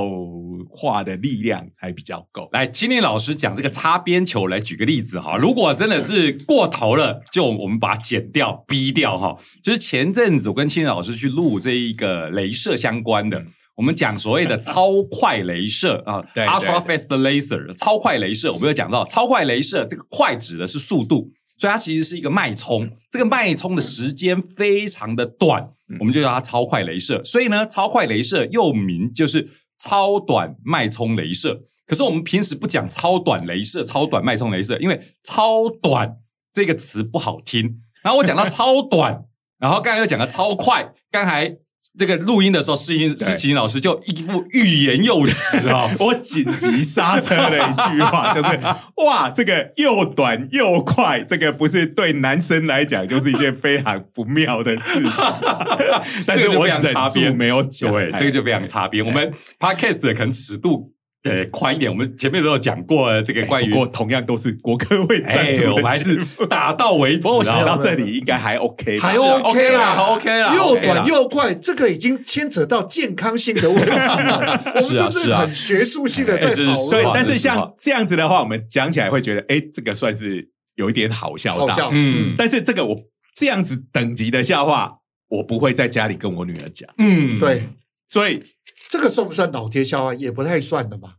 [0.69, 2.49] 话的力量才比较够。
[2.51, 5.37] 来，青年老师讲这个擦边球，来举个例子哈。
[5.37, 9.37] 如果真的是过头了，就我们把它剪掉、逼掉哈。
[9.63, 18.51] 就是前阵子我跟青年老师去录这一个镭射相关的，我们讲所谓的 超快镭射啊，ultra fast laser，超快镭射。
[18.51, 21.31] 我们有讲到超快镭射，这个快指的是速度。
[21.57, 27.23] 所以它其实是一个脉冲，这个脉冲的时间非常的短，我们就叫它超快镭射。
[27.23, 31.63] 所以呢，超快镭射又名就是超短脉冲镭射。
[31.85, 36.17] 可是我们平时不讲超短镭射、超短脉冲镭射，因为超短
[36.53, 37.79] 这个词不好听。
[38.03, 39.25] 然后我讲到超短，
[39.59, 41.57] 然后刚才又讲了超快，刚才。
[41.97, 45.89] 这个录音的时候，施音施琴老师就一副欲言又止啊！
[45.99, 48.59] 我紧急刹车的一句话就是：
[49.05, 55.23] 哇，这个又短又快，这个不是对男生来讲就是一件非常不妙的事情。
[56.27, 56.81] 但是我忍
[57.11, 59.05] 住没有讲，对，这个就非常擦边。
[59.05, 60.94] 我们 podcast 可能尺度。
[61.25, 61.91] 对，宽一点。
[61.91, 67.19] 我们前面都有讲过这个关于，不过同样都是 国科会赞助我们还是打到为止。
[67.21, 74.61] 不过我想到这里应该还 OK，还 OK 啦，OK 啦，又短又快，这个已经牵扯到健康性的问题了。
[74.75, 76.89] 我们这是很学术性的在讨论。
[76.91, 81.55] 对，但是像这样子的话，我们讲起来会觉得，哎，这个算是有一点好笑。
[81.55, 82.35] 好笑，嗯。
[82.37, 82.95] 但是这个我
[83.35, 86.89] 这样子等级的笑话，我不会在家里跟我女儿讲。
[86.97, 87.69] 嗯，对。
[88.07, 88.43] 所以。
[88.89, 90.13] 这个算不算老贴笑话？
[90.13, 91.15] 也不太算的吧。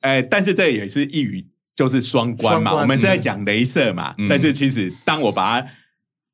[0.00, 2.74] 哎，但是这也是一语就是双关嘛。
[2.74, 5.68] 我们是在讲镭射嘛，但是其实当我把它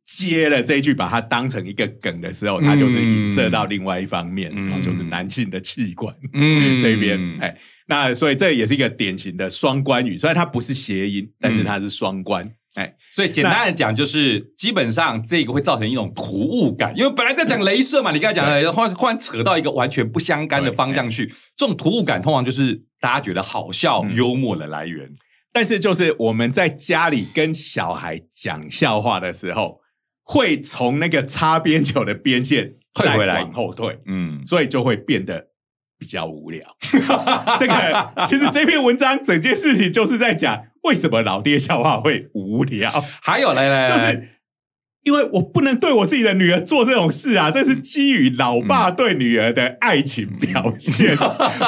[0.04, 4.50] 接了这一句，把它当成一个梗的时候，它就是影射到另外一方面，
[4.82, 6.14] 就是男性的器官
[6.80, 7.20] 这边。
[7.40, 7.54] 哎，
[7.88, 12.54] 那所以这也是一个典型的双关语，虽然它不是谐音，但是它是双关。
[12.78, 25.10] 哎，所以简单的讲，就是基本上这个会造成一种突兀感，因为本来在讲镭射嘛，你刚才讲的，忽然忽然扯到一个完全不相干的方向去，这种突兀感通常就是大家觉得好笑、幽默的来源。
[25.52, 29.80] 但是就是我们在家里跟小孩讲笑话的时候，
[30.22, 35.48] 会从那个擦边球的边线退回来，往后退，嗯，所以就会变得。
[36.00, 36.64] 比较无聊，
[37.58, 42.90] 这个其实这篇文章整件事情就是在讲为什么老爹笑话会无聊。
[43.22, 44.28] 还有来来， 就是
[45.04, 51.16] 因为我不能对我自己的女儿做这种事啊，这是基于老爸对女儿的爱情表现。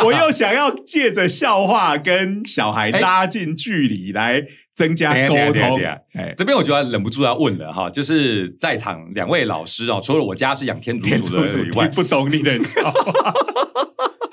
[0.04, 4.42] 我又想要借着笑话跟小孩 拉近距离，来
[4.74, 5.80] 增加沟通。
[6.14, 13.32] 哎，这边我就要忍不住要问了哈，就是在场两位老师啊，除了我家是养天竺鼠的以外，不懂你的笑话。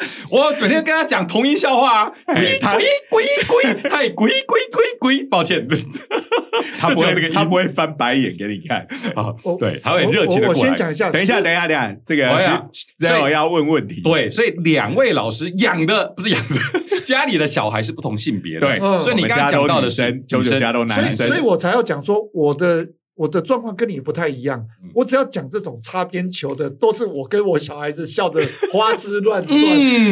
[0.32, 5.68] 我每天跟他讲同音笑话，鬼鬼鬼鬼，太鬼鬼鬼鬼，抱歉，
[6.80, 8.80] 他不会这个，他不会翻白眼给你看
[9.16, 9.34] 啊。
[9.60, 10.48] 对，他会热情的。
[10.48, 14.02] 我先讲一下，等一下，等一下，等一下，这个我要，所以我要问问题。
[14.04, 18.68] 对，所以两位老师养的不是养的，家里的小孩是不同性别的。
[18.68, 22.88] 对，所以你刚刚讲到的是九九家都男生，所以我才要讲说我的。
[23.18, 28.40] 我的状况跟你不太一样，我只要讲这种擦边球的，都是我跟我小孩子笑得
[28.72, 29.58] 花枝乱转。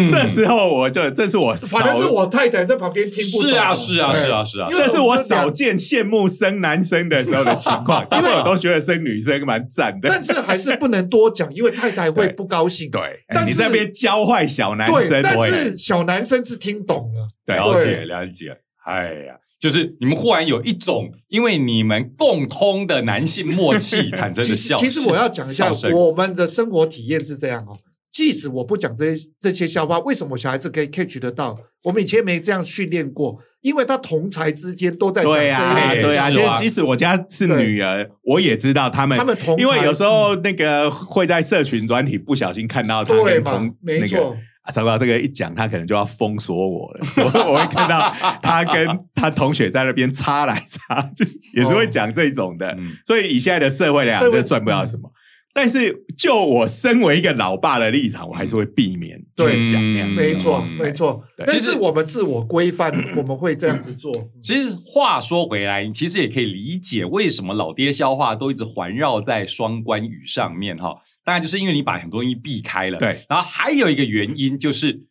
[0.09, 3.51] 这时候我就这是我，反正是我太太在旁边听不懂。
[3.51, 10.09] 是啊，是啊，是啊，是啊，这是我少见羡慕生男生的时候的情况， 因为我都觉得生女生蛮赞的。
[10.09, 12.89] 但是还是不能多讲，因为太太会不高兴。
[12.89, 13.01] 对，
[13.45, 18.57] 你那边教坏小男生，但是小男生是听懂了，了解了解。
[18.83, 19.35] 哎呀。
[19.59, 24.77] 就是你们忽然有一种因为你们共通的男性默契 产生的笑。
[24.77, 27.77] 其实我要讲一下，我们的生活体验是这样哦。
[28.11, 31.57] 即使我不讲这些这些笑话，为什么小孩子可以 catch 得到？
[31.83, 44.37] 我们以前没这样训练过，因为他同才之间都在讲这对啊，对啊，其即使我家是女儿，我也知道他们，他们同因为有时候那个会在社群软体不小心看到他对嘛跟同，那个没错。
[44.65, 47.05] 啊，糟糕，这个一讲，他可能就要封锁我了。
[47.05, 52.67] 所以我会看到他跟他同学在那边插来插去，也是会讲这种的。
[52.79, 55.11] 嗯所以以现在的社会来讲，这算不了什么。
[55.57, 60.09] 但是就我身为一个老爸的立场，我还是会避免对去讲那样。
[60.09, 61.23] 没错，嗯没错。
[61.47, 64.11] 其实是我们自我规范， 我们会这样子做。
[64.41, 70.97] 其实话说回来，你其实也可以理解为什么老爹消化都一直环绕在双关语上面哈。
[71.23, 72.99] 当然，就是因为你把很多东西避开了。
[72.99, 75.05] 对，然后还有一个原因就是。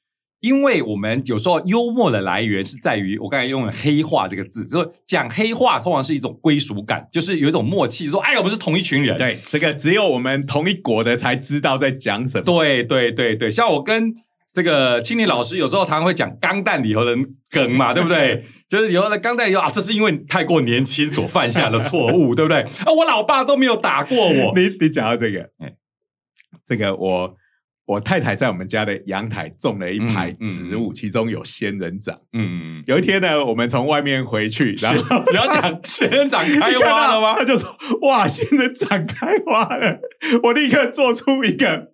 [0.45, 9.17] 因为我们有时候幽默的来源是在于我刚才用了“黑化”这个字，就是讲黑话通常是一种归属感，就是有一种默契，说哎呀，我们是同一群人。
[9.17, 12.45] 对，这个只有我们同一国的才知道在讲什么。
[12.45, 14.15] 对对对对，像我跟
[14.53, 17.17] 这个青年老师有时候常常会讲钢蛋里头的
[17.51, 18.45] 梗嘛， 对不对？
[18.69, 22.59] 就是以后的钢蛋里头啊，这是因为太过年轻所犯下的错误，对不对？
[22.59, 25.73] 啊，我老爸都没有打过我，你你讲到这个哎，
[26.67, 27.31] 这个我
[27.87, 32.19] 我太太在我们家的阳台种了一排嗯嗯植物，其中有仙人掌。
[32.33, 37.35] 嗯，有一天呢，我们从外面回去，然后你要讲 仙人掌开一看到花了吗？
[37.37, 37.69] 他就说
[38.09, 40.01] ：“哇，仙人掌开花了！”
[40.45, 41.89] 我立刻做出一个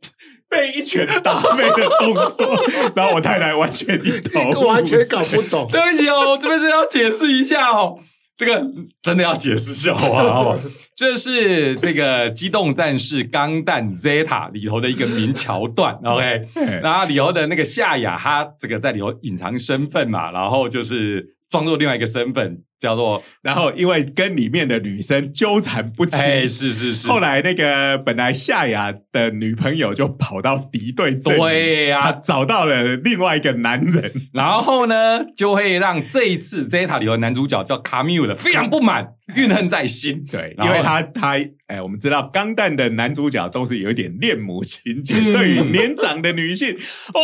[0.49, 2.63] 被一拳打飞的动作，
[2.95, 5.67] 然后我太太完全一头 完全搞不懂。
[5.71, 7.99] 对不起哦，我这边真的要解释一下哦。
[8.41, 8.67] 这个
[9.03, 10.59] 真的要解释笑话哦，
[10.97, 16.49] 这是这个《机动战士钢弹 Zeta》里头的一个名桥段， OK。
[16.83, 40.25] 然后里头的那个夏雅，他这个在里头隐藏身份嘛，然后就是装作另外一个身份，叫做 然后因为跟里面的女生纠缠不清，哎，是是是，后来那个本来夏雅的女朋友就跑到敌对对呀她找到了另外一个男人， 然后呢，就会让这一次 Zeta 里头的男主角叫卡缪的非常不满，怨恨在心。
[40.31, 41.37] 对，因为他他
[41.67, 46.75] 哎，我们知道钢弹的男主角都是有一点恋母情节，嗯对于年长的女性，
[47.15, 47.21] 哇，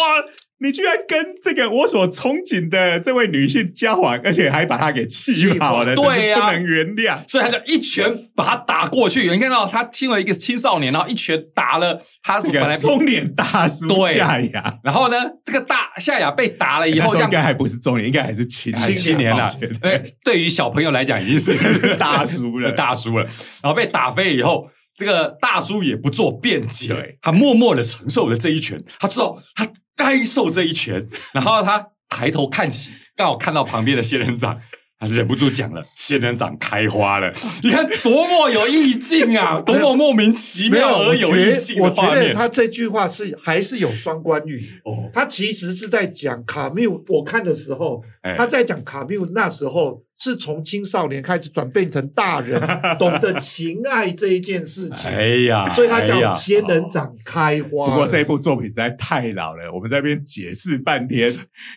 [0.59, 7.19] 你居然跟这个我所憧憬的这位女性交往，而且还把她给气跑了，对呀不能原谅。
[7.29, 9.31] 所以他就一拳把她打过去。
[9.31, 19.49] 你看到他亲了一个青少年，然后一拳打了他这个中年大叔对夏雅，然后呢，这个大夏雅被打了以后，应该还不是中年，应该还是青还青年了。
[19.81, 23.25] 对，对于小朋友来讲已经是 大叔了大叔了。
[23.63, 34.61] 然后被打飞以后，这个大叔也不做辩解，他默默的承受了这一拳，他知道他该受这一拳，然后他抬头看起，刚好看到旁边的仙人掌。
[34.99, 37.31] 他忍不住讲了：“仙人掌开花了，
[37.63, 44.59] 你看多么有意境啊，多么莫名其，妙而有意境得，我觉得的画面。”他这句话是还是有双关语。
[44.85, 52.59] 哦，他其实是在讲卡缪，我看的时候，哎他在讲卡缪那时候是从青少年开始转变成大人，
[52.99, 57.91] 懂得情爱这一件事情，哎呀，所以他叫仙人掌开花了。
[57.91, 61.31] 不过这一部作品实在太老了，我们在这边解释半天，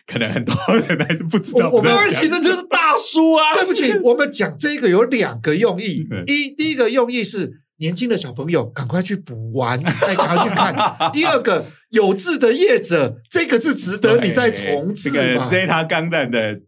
[0.06, 3.54] 可能很多人还是不知道我我在讲对不起，这就是大叔啊！
[3.54, 6.22] 对不起，我们讲这个有两个用意嗯。
[6.28, 11.10] 一第一个用意是年轻的小朋友赶快去补完， 再赶快去看。
[11.12, 16.60] 第二个有志的业者，这个是值得你再重置这个？Zeta 钢弹的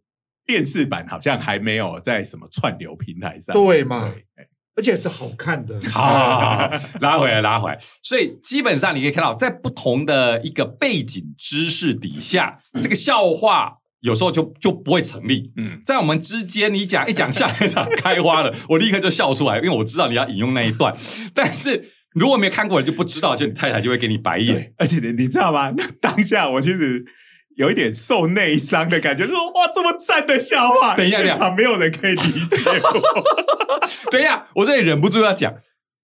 [0.46, 5.78] 电视版好像还没有在什么串流平台上，对嘛对而且是好看的。
[5.92, 7.78] 好好好好，拉回来，拉回来。
[8.02, 15.50] 所以基本上你可以看到，在不同的一个背景知识底下，这个笑话有时候就就不会成立。
[15.56, 20.94] 嗯，在我们之间，你讲一讲下一场开花了， 我立刻就笑出来，因为我知道你要引用那一段。
[21.34, 24.74] 但是如果没有看过，你就不知道，就你太太就会给你白眼。
[24.76, 25.70] 而且你你知道吗？
[25.76, 27.04] 那当下我其实
[27.56, 34.10] 有一点受内伤的感觉， 说哇，这么赞的笑话，等一下现场没有人可以理解我。
[34.10, 35.54] 等一下，我这里忍不住要讲，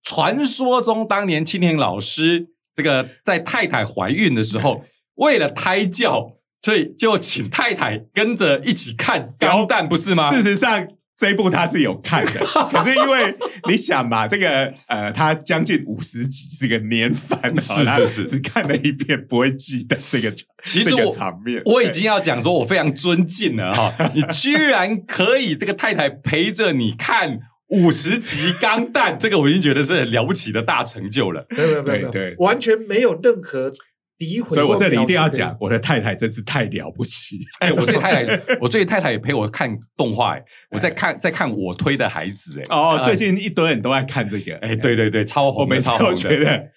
[0.03, 4.85] 传说中当年青年老师这个在太太怀孕的时候，
[5.17, 6.31] 为了胎教，
[6.63, 10.31] 所以就请太太跟着一起看《钢弹》，不是吗？
[10.35, 10.89] 事实上。
[11.21, 12.35] 这一部他是有看的，
[12.71, 13.35] 可是因为
[13.69, 21.61] 你想嘛，这个呃，他将近五十集是个年番， 是他是是只看了一遍，不会记得这个这个其实我场面。
[21.65, 27.41] 我已经要讲说，我非常尊敬了哈，你居然可以这个太太陪着你看
[27.71, 31.45] 五十集《钢弹》，这个我已经觉得是很了不起的大成就了。
[31.51, 33.73] 没有没有没有没有，对对完全没有任何
[34.19, 34.51] 诋毁。
[34.51, 37.39] 所以我这里一定要讲，，我的太太真是太了不起。
[37.61, 46.17] 哎，我对太太， 我最近太太也陪我看动画，哎，我在看在看我推的孩子，哎，哦，哎最近一堆人都在看这个，哎，对对对，超红的，我每次都超红的。
[46.17, 46.69] 觉得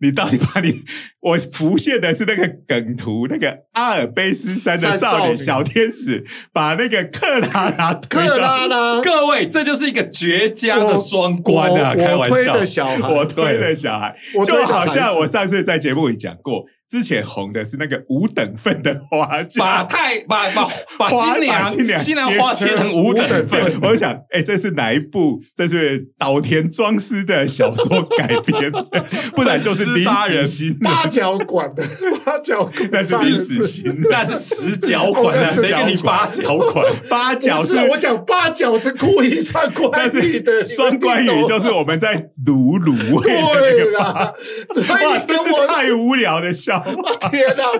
[0.00, 0.82] 你到底把你
[1.20, 11.94] 我浮现的是那个梗图，那个阿尔卑斯山的少女小天使，把那个克拉拉 克拉拉，各位，这就是一个绝佳的双关啊！
[11.94, 14.14] 开玩笑，我推的小孩，我推的小孩，
[14.46, 16.64] 就好像我上次在节目里讲过。
[16.90, 20.68] 之前红的是那个五等份的花轿，把太把把
[20.98, 23.78] 把新娘新娘新娘花切成五等份。
[23.82, 25.40] 我想，哎，这是哪一部？
[25.54, 28.72] 这是岛田庄司的小说改编，
[29.36, 31.84] 不然就是临时新八角馆的
[32.24, 36.92] 八角，那是临时新，那是十角馆的， 谁给你八角馆？
[37.08, 44.34] 八角是我讲八角是故意算关羽的，双关羽就是我们在卤卤味对啦，
[45.04, 46.79] 哇，真是太无聊的笑。
[47.30, 47.78] 天哪，我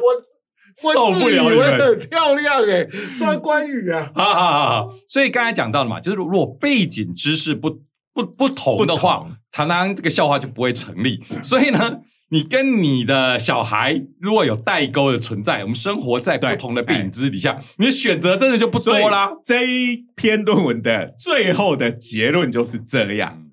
[0.93, 4.11] 受不了你们很漂亮哎，算关羽啊！
[4.15, 7.81] 好好好，所以刚才讲到了嘛，就是如果背景知识不
[8.15, 11.23] 不不同的话，常常这个笑话就不会成立。
[11.43, 19.33] 所以呢，你跟你的小孩如果有代沟的存在，我们生活在不同的背景知识底下，你的选择真的就不多啦。
[19.45, 23.50] 这一篇论文的最后的结论就是这样。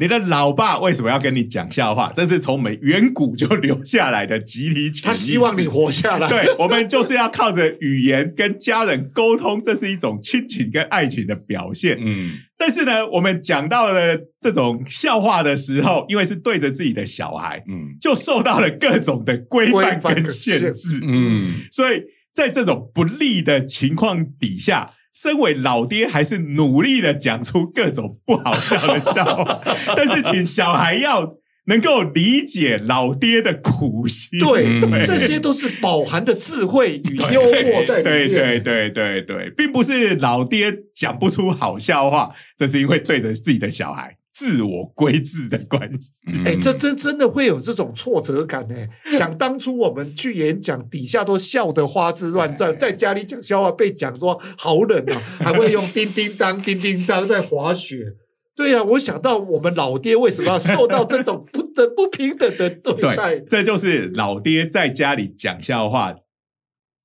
[0.00, 2.10] 你的老爸为什么要跟你讲笑话？
[2.16, 6.26] 这是从我们远古就留下来的集体潜意他希望你活下来。
[6.26, 11.98] 对，我们就是要靠着语言跟家人沟通，这是一种亲情跟爱情的表现。
[12.00, 20.98] 嗯，但是呢，我们讲到了这种笑话的时候，因为是对着自己的小孩，嗯，就受到了各种的规范跟限制。
[21.02, 24.92] 嗯，所以在这种不利的情况底下。
[25.12, 29.60] 身为老爹，还是努力的讲出各种不好笑的笑话，
[29.96, 31.28] 但是请小孩要
[31.66, 34.38] 能够理解老爹的苦心。
[34.38, 38.04] 对，这些都是饱含的智慧与幽默在里面。
[38.04, 44.16] 对对对对对，并不是老爹讲不出好笑话，这是因为对着自己的小孩。
[44.32, 48.74] 自我规制的关系，哎，这真真的会有这种挫折感呢。
[49.18, 58.14] 想当初我们去演讲，底下都笑得花枝乱颤，在家里讲笑话被讲说好冷啊，还会用叮叮当、叮叮当在滑雪。
[58.54, 63.38] 对呀，我想到我们老爹为什么要受到这种不等不平等的对待？
[63.40, 66.14] 这就是老爹在家里讲笑话。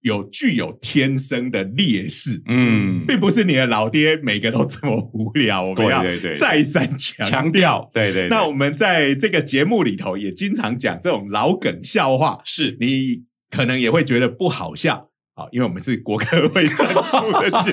[0.06, 5.64] 有具有天生的劣势，嗯，并不是你的老爹每个都这么无聊。
[5.64, 6.04] 我们要
[6.36, 8.28] 再三强调，对对。
[8.28, 17.72] 那我们在这个节目里头也经常讲这种老梗笑话，是你可能也会觉得不好笑啊，因为我们是国科会赞助的节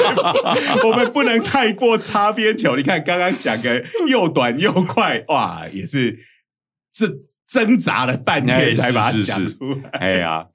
[0.81, 2.77] 目， 我们不能太过擦边球。
[2.77, 6.17] 你看刚刚讲个又短又快，哇，也是
[6.95, 9.91] 是挣扎了半天才把它讲出来。
[9.91, 10.47] 哎呀。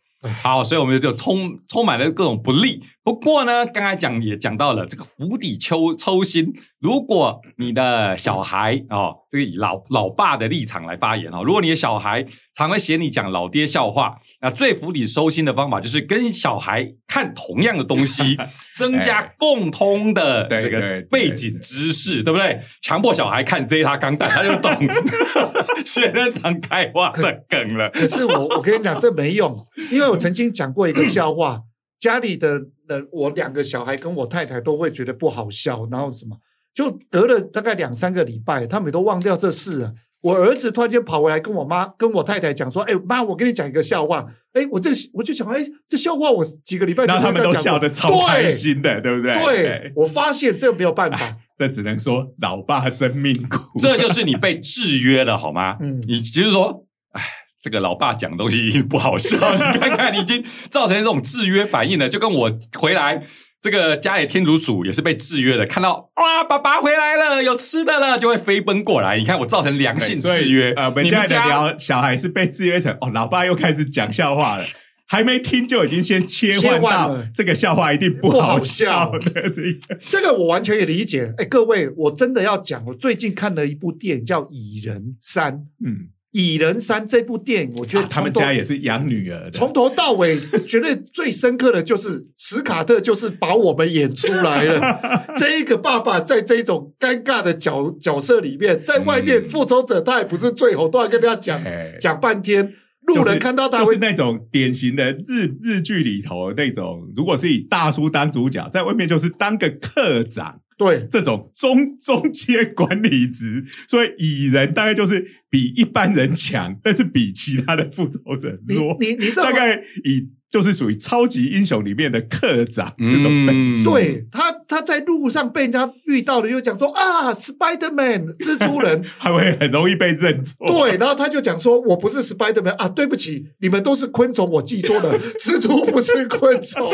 [0.42, 2.84] 好，所以我们就充充满了各种不利。
[3.08, 6.54] 不过呢，刚才讲也讲到了这个釜底抽抽薪。
[6.82, 18.36] 如果你的小孩哦，这个以老老爸的立场来发言哦，如果你的小孩常会嫌你讲老爹笑话，那最釜底抽薪的方法就是跟小孩看同样的东西，
[18.76, 22.60] 增加共通的这个背景知识，对不对？
[22.82, 27.90] 强迫小孩看《Z 他钢弹》，他就懂学生常开话的梗了。
[27.90, 29.56] 可是我我跟你讲，这没用，
[29.94, 31.62] 因为我曾经讲过一个笑话。
[32.00, 36.38] 家里的人，我两个小孩跟我太太都会觉得不好笑，然后什么，
[36.74, 39.94] 就隔了大概两三个礼拜，他们都忘掉这事了。
[40.22, 49.34] 我儿子突然间跑回来跟我妈、跟我太太讲说：“哎妈，我跟你讲一个笑话。”哎，我这我就想，哎，这笑话我几个礼拜前 他们都笑得超开心的，对不对？
[49.36, 55.78] 对，我发现这没有办法， 这只能说老爸真命苦，这就是你被制约了，好吗？
[55.80, 57.22] 嗯，你就是说，哎。
[57.62, 62.08] 这个老爸讲东西不好笑，你看看，你已经造成这种制约反应了。
[62.08, 63.22] 就跟我回来，
[63.60, 69.18] 这个家里天竺鼠也是被制约的，看到哇，爸爸回来了，有吃的了，就会飞奔过来。
[69.18, 70.72] 你看我造成良性制约。
[70.74, 74.64] 呃，我们家在聊小孩是被制约成哦，老爸又开始讲笑话了，
[75.08, 79.96] 还没听就已经先切换到这个笑话一定不好笑的这个。
[80.00, 81.34] 这个我完全也理解。
[81.40, 85.54] 哎，各位，我真的要讲，我最近看了一部电影叫《蚁人三》。
[85.84, 86.10] 嗯。
[86.32, 89.52] 蚁人三这部电影，我觉得他们家也是养女儿的。
[89.52, 95.00] 从头到尾，觉得最深刻的就是史卡特，就是把我们演出来了。
[95.40, 101.64] 这一个爸爸在这种尴尬的角角色里面，在外面复仇者他也不是最后都要跟大家讲
[102.00, 102.74] 讲半天。
[103.08, 110.60] 路人看到他就是那种典型的日日剧里头那种，如果是以大叔当主角，在外面就是当个客长。
[110.78, 118.96] 对，这种中中阶管理职，所以蚁人大概就是比一般人强，但是比其他的复仇者弱。
[119.00, 123.84] 你你大概以就是属于超级英雄里面的科长这种等级。
[123.84, 130.70] 对他，他在路上被人家遇到了，又讲说啊，Spider Man 蜘蛛人， 他会很容易被认错。
[130.72, 136.94] 对，然后他就讲说，我不是 Spider Man 啊，对不起，你们都是昆虫，我记错了，蜘蛛不是昆虫。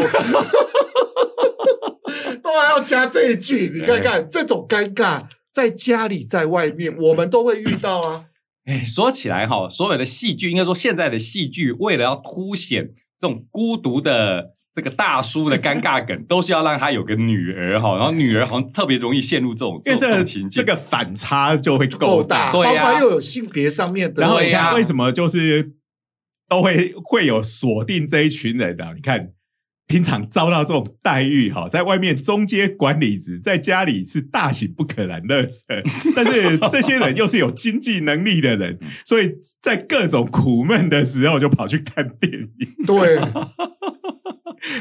[2.57, 5.23] 要加这一句，你看看这种尴尬，
[5.53, 8.25] 在家里在外面，我们都会遇到啊。
[8.65, 25.73] 哎，说起来哈，所有的戏剧，应该说现在的戏剧，为了要凸显这种孤独的这个大叔的尴尬梗，都是要让他有个女儿哈， 然后女儿好像特别容易陷入这种这种情境，这个反差就会够大，对呀，又有性别上面的，然后你看为什么就是
[26.47, 29.33] 都会会有锁定这一群人的，你看。
[29.93, 35.47] 平常遭到这种待遇哈，在外面中阶管理职，在家里是大型不可燃的
[36.15, 42.49] 但是这些人又是有经济能力的人，所以在各种苦闷的时候就跑去看电影。
[42.87, 43.19] 对。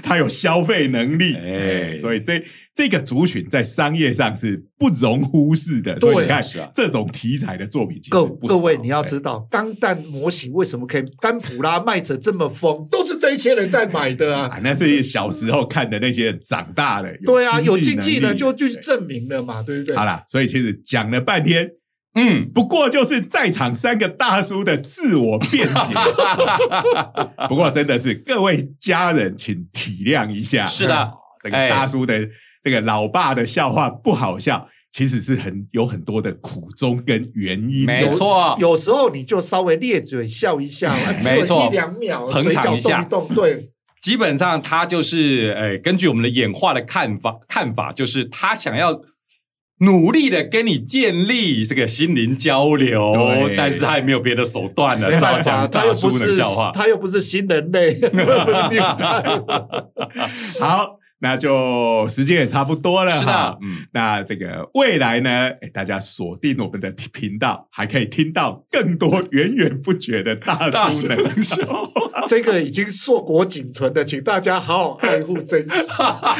[0.03, 2.43] 他有消费能力，哎，所以这
[2.75, 5.99] 这个族群在商业上是不容忽视的。
[5.99, 6.43] 所以你看，
[6.75, 14.61] 这种题材的作品，各各位你要知道，钢弹模型为什么可以甘普拉卖着这么疯，都是这些人在买的啊。
[14.63, 19.97] 那是小时候看的那些人长大了，对啊，有经济的就就证明了嘛，对不对？
[19.97, 21.71] 好啦，所以其实讲了半天。
[22.15, 25.95] 嗯，不过就是在场三个大叔的自我辩解。
[27.49, 30.67] 不过真的是各位家人，请体谅一下。
[30.67, 31.11] 是的，
[31.43, 32.29] 这个大叔的
[32.63, 37.87] 这个老爸的笑话不好笑，其实是很有很多的苦衷跟原因。
[37.87, 40.95] 没错，有时候你就稍微咧嘴笑一下，
[41.25, 43.71] 没错，一两秒捧场一下，动对。
[44.03, 49.01] 基本上他就是，诶，根据我们的演化的看法，看法就是他想要。
[49.83, 53.15] 努力的跟你建立这个心灵交流，
[53.57, 55.11] 但是他也没有别的手段了。
[55.43, 58.01] 讲大叔的笑话，他又不是新人类。
[60.61, 63.57] 好，那就时间也差不多了哈。
[63.63, 65.51] 嗯，那这个未来呢？
[65.73, 72.27] 大家锁定我们的频道，还可以听到更多源源不绝的大叔冷笑话。
[72.27, 75.71] 这个已经硕果仅存的，请大家好好爱护珍惜。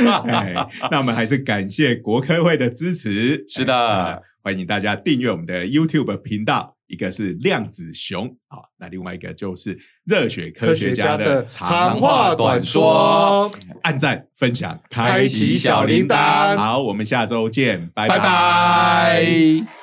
[0.91, 3.45] 那我们还是感谢国科会的支持。
[3.49, 9.75] 是的，欢迎大家订阅我们的 YouTube 频道，一个是量子熊啊，那另外一个就是
[10.05, 13.51] 热血科学家的长话短说。
[13.83, 16.55] 按赞、分享、开启小铃铛。
[16.59, 19.82] 好，我们下周见，拜拜。